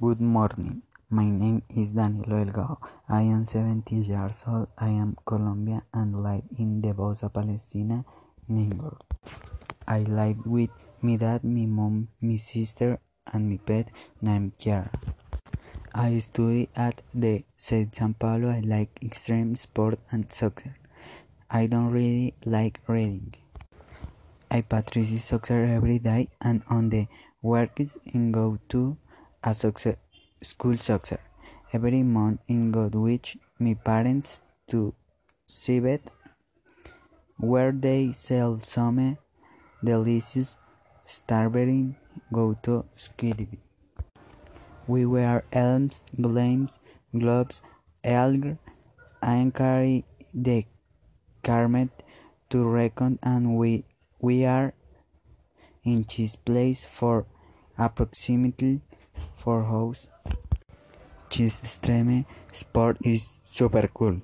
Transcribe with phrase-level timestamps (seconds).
[0.00, 0.82] Good morning.
[1.10, 2.78] My name is Danilo Delgado.
[3.10, 4.68] I am 70 years old.
[4.78, 8.02] I am Colombian and live in the Bosa Palestina,
[8.48, 9.02] neighborhood.
[9.86, 10.70] I live with
[11.02, 13.00] my dad, my mom, my sister,
[13.32, 13.90] and my pet
[14.22, 14.90] named Kiara.
[15.94, 17.94] I study at the St.
[17.94, 18.48] San Pablo.
[18.48, 20.74] I like extreme sport and soccer.
[21.50, 23.34] I don't really like reading.
[24.50, 27.08] I practice soccer every day and on the
[27.42, 28.96] weekends and go to
[29.44, 29.96] a soccer
[30.40, 31.18] school soccer.
[31.72, 34.94] Every month in go with my parents to
[35.46, 36.10] Cibet
[37.38, 39.18] where they sell some
[39.82, 40.56] delicious
[41.04, 41.96] strawberry
[42.32, 43.58] go to Skidby.
[44.86, 46.78] We wear elms, gloves,
[47.16, 47.62] gloves,
[48.04, 48.58] elgar,
[49.22, 50.66] and carry the
[51.42, 51.90] carmet
[52.50, 53.84] to reckon and we
[54.20, 54.74] we are
[55.84, 57.26] in this place for
[57.76, 58.82] approximately
[59.42, 60.06] four house.
[61.36, 64.20] This extreme sport is super cool.